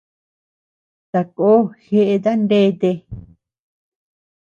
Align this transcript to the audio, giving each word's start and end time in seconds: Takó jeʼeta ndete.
Takó 1.11 1.51
jeʼeta 1.85 2.31
ndete. 2.43 2.89